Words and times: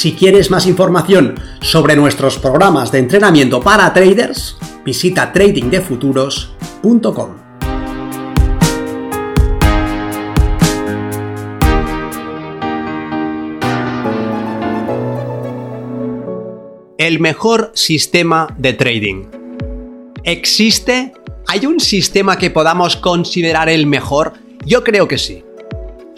Si 0.00 0.14
quieres 0.14 0.50
más 0.50 0.66
información 0.66 1.34
sobre 1.60 1.94
nuestros 1.94 2.38
programas 2.38 2.90
de 2.90 3.00
entrenamiento 3.00 3.60
para 3.60 3.92
traders, 3.92 4.56
visita 4.82 5.30
tradingdefuturos.com. 5.30 7.36
El 16.96 17.20
mejor 17.20 17.70
sistema 17.74 18.48
de 18.56 18.72
trading. 18.72 19.26
¿Existe? 20.24 21.12
¿Hay 21.46 21.66
un 21.66 21.78
sistema 21.78 22.38
que 22.38 22.48
podamos 22.48 22.96
considerar 22.96 23.68
el 23.68 23.86
mejor? 23.86 24.32
Yo 24.64 24.82
creo 24.82 25.06
que 25.06 25.18
sí. 25.18 25.44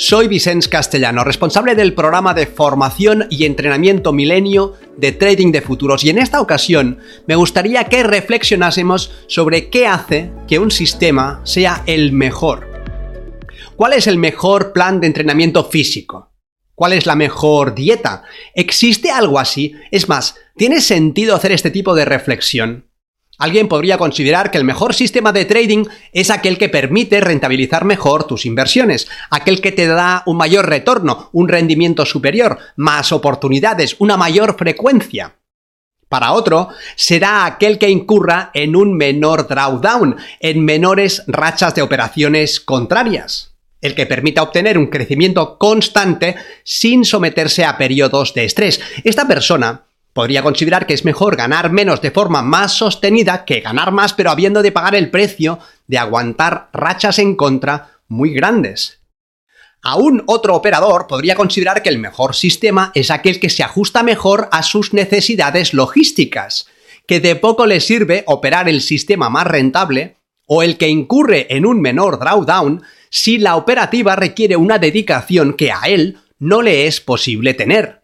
Soy 0.05 0.27
Vicens 0.27 0.67
Castellano, 0.67 1.23
responsable 1.23 1.77
del 1.77 1.95
programa 1.95 2.35
de 2.35 2.49
formación 2.49 3.29
y 3.31 3.45
entrenamiento 3.45 4.13
milenio 4.13 4.75
de 4.97 5.13
trading 5.13 5.53
de 5.53 5.61
futuros 5.61 6.03
y 6.03 6.11
en 6.11 6.19
esta 6.19 6.41
ocasión 6.41 6.99
me 7.29 7.37
gustaría 7.37 7.85
que 7.85 8.03
reflexionásemos 8.03 9.13
sobre 9.29 9.71
qué 9.71 9.87
hace 9.87 10.33
que 10.49 10.59
un 10.59 10.73
sistema 10.73 11.41
sea 11.45 11.85
el 11.87 12.11
mejor. 12.11 12.69
¿Cuál 13.77 13.93
es 13.93 14.09
el 14.09 14.19
mejor 14.19 14.73
plan 14.73 15.01
de 15.01 15.07
entrenamiento 15.07 15.63
físico? 15.67 16.33
¿Cuál 16.75 16.95
es 16.95 17.07
la 17.07 17.15
mejor 17.15 17.73
dieta? 17.73 18.25
¿Existe 18.57 19.13
algo 19.13 19.39
así? 19.39 19.77
Es 19.93 20.09
más, 20.09 20.35
¿tiene 20.57 20.81
sentido 20.81 21.37
hacer 21.37 21.53
este 21.53 21.71
tipo 21.71 21.95
de 21.95 22.07
reflexión? 22.07 22.89
Alguien 23.43 23.67
podría 23.67 23.99
considerar 23.99 24.53
que 24.53 24.59
el 24.59 24.63
mejor 24.63 24.95
sistema 24.95 25.33
de 25.33 25.45
trading 25.45 25.87
es 26.13 26.31
aquel 26.31 26.59
que 26.59 26.69
permite 26.69 27.21
rentabilizar 27.21 27.85
mejor 27.85 28.23
tus 28.23 28.47
inversiones, 28.47 29.09
aquel 29.31 29.61
que 29.61 29.73
te 29.73 29.89
da 29.89 30.23
un 30.27 30.37
mayor 30.37 30.69
retorno, 30.69 31.29
un 31.33 31.49
rendimiento 31.49 32.07
superior, 32.07 32.61
más 32.77 33.11
oportunidades, 33.11 33.97
una 33.99 34.17
mayor 34.17 34.57
frecuencia. 34.57 35.35
Para 36.09 36.35
otro, 36.35 36.69
será 36.95 37.45
aquel 37.45 37.79
que 37.79 37.91
incurra 37.91 38.53
en 38.55 38.77
un 38.77 38.97
menor 38.97 39.49
drawdown, 39.49 40.19
en 40.39 40.65
menores 40.65 41.25
rachas 41.27 41.75
de 41.75 41.83
operaciones 41.83 42.61
contrarias, 42.61 43.57
el 43.81 43.97
que 43.97 44.07
permita 44.07 44.45
obtener 44.45 44.79
un 44.79 44.87
crecimiento 44.87 45.59
constante 45.59 46.37
sin 46.63 47.05
someterse 47.05 47.65
a 47.65 47.77
periodos 47.77 48.35
de 48.35 48.45
estrés. 48.45 48.81
Esta 49.03 49.27
persona 49.27 49.87
Podría 50.13 50.43
considerar 50.43 50.87
que 50.87 50.95
es 50.95 51.05
mejor 51.05 51.37
ganar 51.37 51.73
menos 51.73 52.03
de 52.03 52.11
forma 52.11 52.43
más 52.43 52.73
sostenida 52.73 53.45
que 53.45 53.61
ganar 53.61 53.93
más 53.93 54.13
pero 54.13 54.31
habiendo 54.31 54.63
de 54.63 54.73
pagar 54.73 54.95
el 54.95 55.11
precio 55.11 55.59
de 55.87 55.99
aguantar 55.99 56.69
rachas 56.73 57.19
en 57.19 57.35
contra 57.35 58.01
muy 58.09 58.35
grandes. 58.35 59.01
Aún 59.83 60.23
otro 60.27 60.55
operador 60.55 61.07
podría 61.09 61.35
considerar 61.35 61.83
que 61.83 61.89
el 61.89 61.99
mejor 61.99 62.37
sistema 62.37 62.93
es 62.95 63.11
aquel 63.11 63.41
que 63.41 63.51
se 63.51 63.65
ajusta 63.65 64.03
mejor 64.03 64.49
a 64.53 64.63
sus 64.63 64.93
necesidades 64.93 65.75
logísticas, 65.75 66.69
que 67.07 67.19
de 67.19 67.35
poco 67.35 67.67
le 67.67 67.81
sirve 67.81 68.23
operar 68.27 68.69
el 68.69 68.81
sistema 68.81 69.29
más 69.29 69.47
rentable 69.47 70.19
o 70.47 70.63
el 70.63 70.77
que 70.77 70.89
incurre 70.89 71.47
en 71.51 71.67
un 71.67 71.81
menor 71.81 72.21
drawdown 72.21 72.83
si 73.11 73.39
la 73.39 73.57
operativa 73.57 74.15
requiere 74.15 74.57
una 74.57 74.79
dedicación 74.79 75.55
que 75.55 75.73
a 75.73 75.81
él 75.87 76.19
no 76.39 76.63
le 76.63 76.87
es 76.87 77.01
posible 77.01 77.55
tener. 77.55 78.02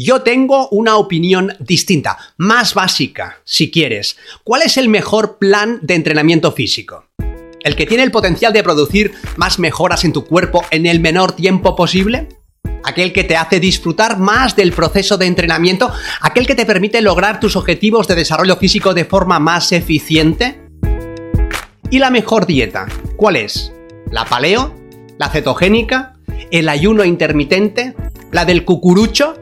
Yo 0.00 0.22
tengo 0.22 0.68
una 0.68 0.96
opinión 0.96 1.54
distinta, 1.58 2.18
más 2.36 2.74
básica, 2.74 3.40
si 3.42 3.68
quieres. 3.68 4.16
¿Cuál 4.44 4.62
es 4.62 4.76
el 4.76 4.88
mejor 4.88 5.38
plan 5.38 5.80
de 5.82 5.96
entrenamiento 5.96 6.52
físico? 6.52 7.06
¿El 7.64 7.74
que 7.74 7.84
tiene 7.84 8.04
el 8.04 8.12
potencial 8.12 8.52
de 8.52 8.62
producir 8.62 9.10
más 9.36 9.58
mejoras 9.58 10.04
en 10.04 10.12
tu 10.12 10.24
cuerpo 10.24 10.62
en 10.70 10.86
el 10.86 11.00
menor 11.00 11.32
tiempo 11.32 11.74
posible? 11.74 12.28
¿Aquel 12.84 13.12
que 13.12 13.24
te 13.24 13.36
hace 13.36 13.58
disfrutar 13.58 14.20
más 14.20 14.54
del 14.54 14.72
proceso 14.72 15.18
de 15.18 15.26
entrenamiento? 15.26 15.90
¿Aquel 16.20 16.46
que 16.46 16.54
te 16.54 16.64
permite 16.64 17.02
lograr 17.02 17.40
tus 17.40 17.56
objetivos 17.56 18.06
de 18.06 18.14
desarrollo 18.14 18.54
físico 18.54 18.94
de 18.94 19.04
forma 19.04 19.40
más 19.40 19.72
eficiente? 19.72 20.60
¿Y 21.90 21.98
la 21.98 22.10
mejor 22.10 22.46
dieta? 22.46 22.86
¿Cuál 23.16 23.34
es? 23.34 23.72
¿La 24.12 24.24
paleo? 24.26 24.76
¿La 25.18 25.28
cetogénica? 25.28 26.14
¿El 26.52 26.68
ayuno 26.68 27.04
intermitente? 27.04 27.96
¿La 28.30 28.44
del 28.44 28.64
cucurucho? 28.64 29.34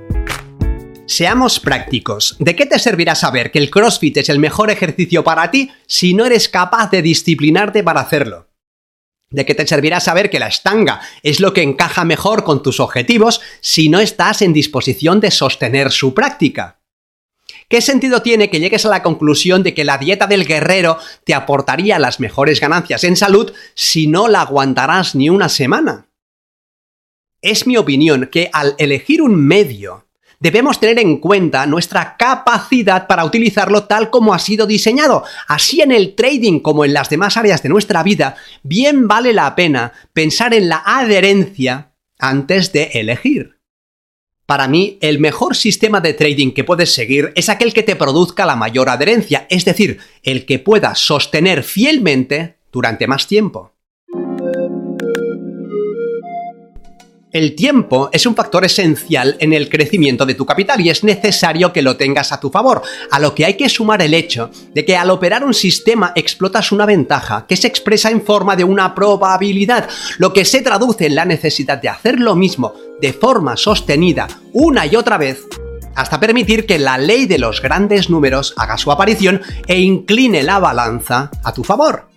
Seamos 1.07 1.61
prácticos. 1.61 2.35
¿De 2.41 2.57
qué 2.57 2.67
te 2.67 2.81
servirá 2.81 3.15
saber 3.15 3.53
que 3.53 3.61
el 3.61 3.71
CrossFit 3.71 4.17
es 4.17 4.29
el 4.29 4.41
mejor 4.41 4.71
ejercicio 4.71 5.23
para 5.23 5.53
ti 5.53 5.71
si 5.87 6.15
no 6.15 6.27
eres 6.27 6.49
capaz 6.49 6.91
de 6.91 7.01
disciplinarte 7.01 7.85
para 7.85 8.01
hacerlo? 8.01 8.49
¿De 9.31 9.47
qué 9.47 9.55
te 9.55 9.67
servirá 9.67 10.01
saber 10.01 10.31
que 10.31 10.41
la 10.41 10.49
estanga 10.49 11.01
es 11.23 11.39
lo 11.39 11.53
que 11.53 11.63
encaja 11.63 12.05
mejor 12.05 12.43
con 12.43 12.61
tus 12.61 12.81
objetivos 12.81 13.41
si 13.61 13.89
no 13.89 14.01
estás 14.01 14.43
en 14.43 14.53
disposición 14.53 15.21
de 15.21 15.31
sostener 15.31 15.93
su 15.93 16.13
práctica? 16.13 16.81
¿Qué 17.69 17.81
sentido 17.81 18.23
tiene 18.23 18.51
que 18.51 18.59
llegues 18.59 18.85
a 18.85 18.91
la 18.91 19.05
conclusión 19.05 19.63
de 19.63 19.75
que 19.75 19.85
la 19.85 19.99
dieta 19.99 20.27
del 20.27 20.45
guerrero 20.45 20.99
te 21.25 21.35
aportaría 21.35 22.01
las 22.01 22.19
mejores 22.19 22.61
ganancias 22.61 23.05
en 23.05 23.17
salud 23.17 23.53
si 23.75 24.09
no 24.09 24.27
la 24.27 24.41
aguantarás 24.41 25.15
ni 25.15 25.31
una 25.31 25.49
semana? 25.49 26.09
Es 27.41 27.65
mi 27.67 27.77
opinión 27.77 28.29
que 28.31 28.51
al 28.53 28.75
elegir 28.79 29.23
un 29.23 29.37
medio 29.37 30.06
debemos 30.41 30.81
tener 30.81 30.99
en 30.99 31.19
cuenta 31.19 31.67
nuestra 31.67 32.17
capacidad 32.17 33.07
para 33.07 33.25
utilizarlo 33.25 33.85
tal 33.85 34.11
como 34.11 34.35
ha 34.35 34.39
sido 34.39 34.67
diseñado. 34.67 35.25
Así 35.49 35.81
en 35.81 35.93
el 35.93 36.15
trading 36.15 36.61
como 36.61 36.85
en 36.85 36.95
las 36.95 37.11
demás 37.11 37.37
áreas 37.37 37.63
de 37.63 37.69
nuestra 37.69 38.03
vida, 38.03 38.37
bien 38.63 39.09
vale 39.09 39.33
la 39.33 39.55
pena 39.55 39.93
pensar 40.13 40.55
en 40.55 40.69
la 40.69 40.83
adherencia 40.85 41.93
antes 42.19 42.73
de 42.73 42.91
elegir. 42.95 43.57
Para 44.47 44.69
mí, 44.69 44.97
el 45.01 45.19
mejor 45.19 45.57
sistema 45.57 46.01
de 46.01 46.15
trading 46.15 46.53
que 46.53 46.63
puedes 46.63 46.95
seguir 46.95 47.33
es 47.35 47.49
aquel 47.49 47.75
que 47.75 47.83
te 47.83 47.97
produzca 47.97 48.47
la 48.47 48.55
mayor 48.55 48.89
adherencia, 48.89 49.47
es 49.51 49.65
decir, 49.65 49.99
el 50.23 50.47
que 50.47 50.61
puedas 50.61 51.01
sostener 51.01 51.65
fielmente 51.65 52.59
durante 52.71 53.09
más 53.09 53.27
tiempo. 53.27 53.76
El 57.37 57.55
tiempo 57.55 58.09
es 58.15 58.25
un 58.25 58.35
factor 58.35 58.65
esencial 58.65 59.37
en 59.41 59.53
el 59.53 59.69
crecimiento 59.69 60.25
de 60.25 60.33
tu 60.33 60.47
capital 60.47 60.81
y 60.81 60.89
es 60.89 61.05
necesario 61.05 61.71
que 61.71 61.83
lo 61.83 61.99
tengas 61.99 62.33
a 62.33 62.41
tu 62.41 62.49
favor, 62.49 62.81
a 63.11 63.19
lo 63.19 63.35
que 63.35 63.45
hay 63.45 63.59
que 63.59 63.69
sumar 63.69 64.01
el 64.01 64.15
hecho 64.15 64.51
de 64.73 64.87
que 64.87 64.97
al 64.97 65.11
operar 65.11 65.45
un 65.45 65.53
sistema 65.53 66.13
explotas 66.15 66.73
una 66.73 66.87
ventaja 66.87 67.45
que 67.47 67.59
se 67.59 67.67
expresa 67.67 68.11
en 68.11 68.23
forma 68.23 68.57
de 68.57 68.65
una 68.65 68.95
probabilidad, 68.95 69.87
lo 70.17 70.33
que 70.33 70.47
se 70.47 70.63
traduce 70.63 71.05
en 71.05 71.15
la 71.15 71.27
necesidad 71.27 71.77
de 71.77 71.91
hacer 71.91 72.19
lo 72.19 72.37
mismo 72.37 72.73
de 73.03 73.13
forma 73.13 73.59
sostenida 73.59 74.29
una 74.55 74.87
y 74.87 74.97
otra 74.97 75.19
vez 75.19 75.43
hasta 75.95 76.19
permitir 76.19 76.65
que 76.65 76.79
la 76.79 76.97
ley 76.97 77.27
de 77.27 77.37
los 77.37 77.61
grandes 77.61 78.09
números 78.09 78.55
haga 78.57 78.79
su 78.79 78.91
aparición 78.91 79.43
e 79.67 79.79
incline 79.79 80.43
la 80.43 80.59
balanza 80.59 81.31
a 81.45 81.53
tu 81.53 81.63
favor. 81.63 82.09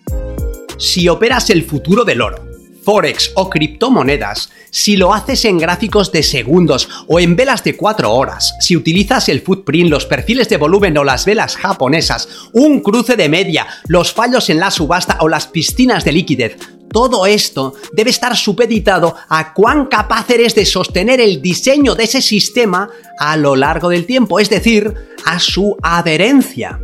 Si 0.78 1.10
operas 1.10 1.50
el 1.50 1.66
futuro 1.66 2.06
del 2.06 2.22
oro, 2.22 2.49
forex 2.90 3.34
o 3.36 3.52
criptomonedas, 3.52 4.50
si 4.72 4.98
lo 4.98 5.14
haces 5.14 5.46
en 5.46 5.60
gráficos 5.60 6.12
de 6.12 6.24
segundos 6.24 6.90
o 7.08 7.20
en 7.20 7.36
velas 7.36 7.64
de 7.64 7.78
4 7.78 8.12
horas, 8.12 8.56
si 8.62 8.76
utilizas 8.76 9.30
el 9.30 9.42
footprint, 9.42 9.92
los 9.92 10.08
perfiles 10.08 10.50
de 10.50 10.58
volumen 10.58 10.98
o 10.98 11.04
las 11.04 11.24
velas 11.24 11.56
japonesas, 11.56 12.28
un 12.52 12.80
cruce 12.80 13.16
de 13.16 13.30
media, 13.30 13.68
los 13.88 14.12
fallos 14.12 14.50
en 14.50 14.60
la 14.60 14.72
subasta 14.72 15.20
o 15.20 15.30
las 15.30 15.46
piscinas 15.46 16.04
de 16.04 16.14
liquidez, 16.14 16.58
todo 16.92 17.28
esto 17.28 17.76
debe 17.94 18.10
estar 18.10 18.36
supeditado 18.36 19.16
a 19.30 19.54
cuán 19.54 19.86
capaz 19.86 20.28
eres 20.32 20.56
de 20.56 20.66
sostener 20.66 21.22
el 21.22 21.44
diseño 21.44 21.94
de 21.94 22.06
ese 22.06 22.24
sistema 22.24 22.90
a 23.20 23.38
lo 23.38 23.56
largo 23.56 23.90
del 23.90 24.08
tiempo, 24.08 24.40
es 24.40 24.50
decir, 24.50 24.96
a 25.26 25.38
su 25.38 25.78
adherencia. 25.84 26.80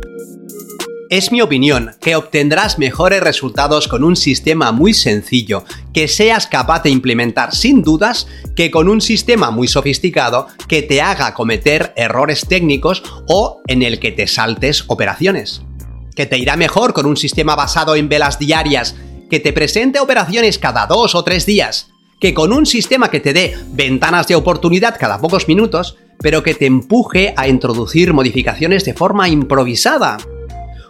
Es 1.08 1.30
mi 1.30 1.40
opinión 1.40 1.92
que 2.00 2.16
obtendrás 2.16 2.80
mejores 2.80 3.20
resultados 3.20 3.86
con 3.86 4.02
un 4.02 4.16
sistema 4.16 4.72
muy 4.72 4.92
sencillo 4.92 5.64
que 5.92 6.08
seas 6.08 6.48
capaz 6.48 6.82
de 6.82 6.90
implementar 6.90 7.54
sin 7.54 7.82
dudas 7.82 8.26
que 8.56 8.72
con 8.72 8.88
un 8.88 9.00
sistema 9.00 9.52
muy 9.52 9.68
sofisticado 9.68 10.48
que 10.66 10.82
te 10.82 11.00
haga 11.00 11.32
cometer 11.32 11.92
errores 11.96 12.46
técnicos 12.48 13.04
o 13.28 13.60
en 13.68 13.84
el 13.84 14.00
que 14.00 14.10
te 14.10 14.26
saltes 14.26 14.82
operaciones. 14.88 15.62
Que 16.16 16.26
te 16.26 16.38
irá 16.38 16.56
mejor 16.56 16.92
con 16.92 17.06
un 17.06 17.16
sistema 17.16 17.54
basado 17.54 17.94
en 17.94 18.08
velas 18.08 18.40
diarias 18.40 18.96
que 19.30 19.38
te 19.38 19.52
presente 19.52 20.00
operaciones 20.00 20.58
cada 20.58 20.86
dos 20.86 21.14
o 21.14 21.22
tres 21.22 21.46
días 21.46 21.88
que 22.18 22.34
con 22.34 22.52
un 22.52 22.66
sistema 22.66 23.10
que 23.10 23.20
te 23.20 23.32
dé 23.32 23.56
ventanas 23.72 24.26
de 24.26 24.34
oportunidad 24.34 24.96
cada 24.98 25.20
pocos 25.20 25.48
minutos, 25.48 25.98
pero 26.18 26.42
que 26.42 26.54
te 26.54 26.66
empuje 26.66 27.34
a 27.36 27.46
introducir 27.46 28.12
modificaciones 28.14 28.84
de 28.84 28.94
forma 28.94 29.28
improvisada. 29.28 30.16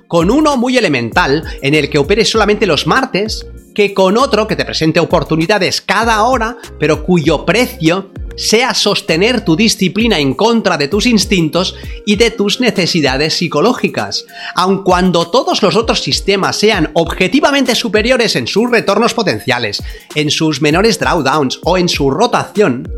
Con 0.09 0.31
uno 0.31 0.57
muy 0.57 0.77
elemental, 0.77 1.45
en 1.63 1.75
el 1.75 1.91
que 1.91 1.99
operes 1.99 2.31
solamente 2.31 2.67
los 2.67 2.87
martes, 2.87 3.47
que 3.75 3.93
con 3.93 4.17
otro 4.17 4.47
que 4.47 4.57
te 4.57 4.65
presente 4.65 5.01
oportunidades 5.01 5.81
cada 5.81 6.23
hora, 6.25 6.57
pero 6.79 7.03
cuyo 7.03 7.45
precio 7.45 8.11
sea 8.37 8.75
sostener 8.75 9.45
tu 9.45 9.57
disciplina 9.57 10.19
en 10.19 10.35
contra 10.35 10.77
de 10.77 10.89
tus 10.89 11.07
instintos 11.07 11.75
y 12.05 12.17
de 12.17 12.31
tus 12.31 12.61
necesidades 12.61 13.35
psicológicas, 13.35 14.27
aun 14.55 14.85
cuando 14.85 15.31
todos 15.31 15.63
los 15.63 15.75
otros 15.75 16.03
sistemas 16.03 16.57
sean 16.57 16.91
objetivamente 16.95 17.75
superiores 17.75 18.37
en 18.37 18.47
sus 18.47 18.71
retornos 18.71 19.15
potenciales, 19.15 19.83
en 20.15 20.31
sus 20.31 20.61
menores 20.61 20.99
drawdowns 20.99 21.61
o 21.65 21.79
en 21.79 21.89
su 21.89 22.11
rotación, 22.11 22.89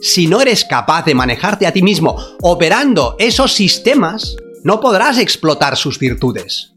si 0.00 0.26
no 0.26 0.40
eres 0.40 0.64
capaz 0.64 1.04
de 1.06 1.14
manejarte 1.14 1.66
a 1.66 1.72
ti 1.72 1.82
mismo 1.82 2.16
operando 2.42 3.16
esos 3.18 3.54
sistemas, 3.54 4.36
no 4.64 4.80
podrás 4.80 5.18
explotar 5.18 5.76
sus 5.76 5.98
virtudes. 5.98 6.72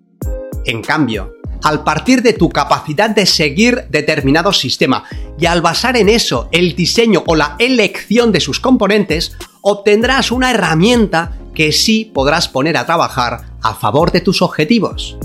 En 0.65 0.83
cambio, 0.83 1.33
al 1.63 1.83
partir 1.83 2.21
de 2.21 2.33
tu 2.33 2.49
capacidad 2.49 3.09
de 3.09 3.25
seguir 3.25 3.87
determinado 3.89 4.51
sistema 4.51 5.05
y 5.39 5.45
al 5.45 5.61
basar 5.61 5.95
en 5.95 6.09
eso 6.09 6.49
el 6.51 6.75
diseño 6.75 7.23
o 7.25 7.35
la 7.35 7.55
elección 7.57 8.31
de 8.33 8.41
sus 8.41 8.59
componentes, 8.59 9.37
obtendrás 9.61 10.31
una 10.31 10.51
herramienta 10.51 11.37
que 11.55 11.71
sí 11.71 12.11
podrás 12.13 12.49
poner 12.49 12.77
a 12.77 12.85
trabajar 12.85 13.53
a 13.63 13.73
favor 13.73 14.11
de 14.11 14.21
tus 14.21 14.41
objetivos. 14.41 15.17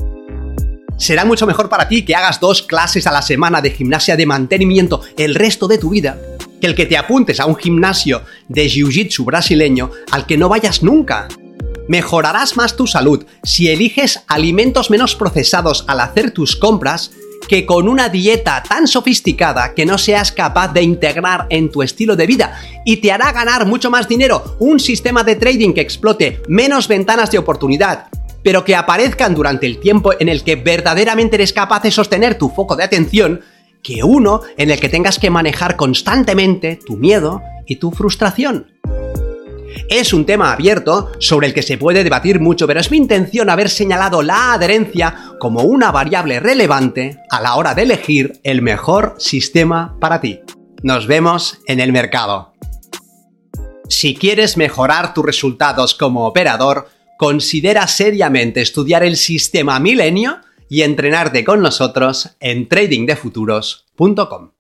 Será 0.96 1.24
mucho 1.24 1.48
mejor 1.48 1.68
para 1.68 1.88
ti 1.88 2.04
que 2.04 2.14
hagas 2.14 2.38
dos 2.38 2.62
clases 2.62 3.08
a 3.08 3.12
la 3.12 3.22
semana 3.22 3.60
de 3.60 3.72
gimnasia 3.72 4.16
de 4.16 4.24
mantenimiento 4.24 5.02
el 5.16 5.34
resto 5.34 5.66
de 5.66 5.78
tu 5.78 5.90
vida 5.90 6.16
que 6.60 6.68
el 6.68 6.76
que 6.76 6.86
te 6.86 6.96
apuntes 6.96 7.40
a 7.40 7.46
un 7.46 7.56
gimnasio 7.56 8.22
de 8.48 8.66
jiu-jitsu 8.66 9.24
brasileño 9.24 9.90
al 10.12 10.26
que 10.26 10.38
no 10.38 10.48
vayas 10.48 10.84
nunca. 10.84 11.26
Mejorarás 11.88 12.56
más 12.56 12.76
tu 12.76 12.86
salud 12.86 13.24
si 13.42 13.68
eliges 13.68 14.22
alimentos 14.28 14.90
menos 14.90 15.14
procesados 15.14 15.84
al 15.88 16.00
hacer 16.00 16.30
tus 16.30 16.56
compras 16.56 17.10
que 17.48 17.66
con 17.66 17.88
una 17.88 18.08
dieta 18.08 18.62
tan 18.62 18.86
sofisticada 18.86 19.74
que 19.74 19.84
no 19.84 19.98
seas 19.98 20.32
capaz 20.32 20.72
de 20.72 20.82
integrar 20.82 21.46
en 21.50 21.70
tu 21.70 21.82
estilo 21.82 22.16
de 22.16 22.26
vida 22.26 22.58
y 22.84 22.98
te 22.98 23.12
hará 23.12 23.32
ganar 23.32 23.66
mucho 23.66 23.90
más 23.90 24.08
dinero 24.08 24.56
un 24.60 24.80
sistema 24.80 25.24
de 25.24 25.36
trading 25.36 25.72
que 25.72 25.80
explote 25.80 26.40
menos 26.48 26.88
ventanas 26.88 27.30
de 27.30 27.38
oportunidad, 27.38 28.06
pero 28.42 28.64
que 28.64 28.76
aparezcan 28.76 29.34
durante 29.34 29.66
el 29.66 29.78
tiempo 29.78 30.12
en 30.18 30.28
el 30.28 30.44
que 30.44 30.56
verdaderamente 30.56 31.36
eres 31.36 31.52
capaz 31.52 31.82
de 31.82 31.90
sostener 31.90 32.38
tu 32.38 32.48
foco 32.48 32.76
de 32.76 32.84
atención 32.84 33.40
que 33.82 34.04
uno 34.04 34.42
en 34.56 34.70
el 34.70 34.78
que 34.78 34.88
tengas 34.88 35.18
que 35.18 35.30
manejar 35.30 35.76
constantemente 35.76 36.78
tu 36.86 36.96
miedo 36.96 37.42
y 37.66 37.76
tu 37.76 37.90
frustración. 37.90 38.68
Es 39.88 40.12
un 40.12 40.26
tema 40.26 40.52
abierto 40.52 41.12
sobre 41.18 41.46
el 41.46 41.54
que 41.54 41.62
se 41.62 41.78
puede 41.78 42.04
debatir 42.04 42.40
mucho, 42.40 42.66
pero 42.66 42.80
es 42.80 42.90
mi 42.90 42.96
intención 42.96 43.50
haber 43.50 43.68
señalado 43.68 44.22
la 44.22 44.52
adherencia 44.52 45.14
como 45.38 45.62
una 45.62 45.90
variable 45.90 46.40
relevante 46.40 47.18
a 47.30 47.40
la 47.40 47.56
hora 47.56 47.74
de 47.74 47.82
elegir 47.82 48.40
el 48.42 48.62
mejor 48.62 49.14
sistema 49.18 49.96
para 50.00 50.20
ti. 50.20 50.40
Nos 50.82 51.06
vemos 51.06 51.58
en 51.66 51.80
el 51.80 51.92
mercado. 51.92 52.52
Si 53.88 54.14
quieres 54.14 54.56
mejorar 54.56 55.14
tus 55.14 55.24
resultados 55.24 55.94
como 55.94 56.26
operador, 56.26 56.88
considera 57.18 57.86
seriamente 57.86 58.60
estudiar 58.60 59.04
el 59.04 59.16
sistema 59.16 59.78
Milenio 59.78 60.38
y 60.68 60.82
entrenarte 60.82 61.44
con 61.44 61.60
nosotros 61.60 62.30
en 62.40 62.68
tradingdefuturos.com. 62.68 64.52